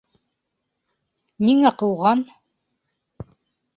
Ниңә 1.49 1.73
ҡыуған? 1.83 2.25